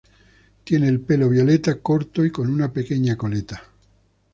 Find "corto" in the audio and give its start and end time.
1.79-2.25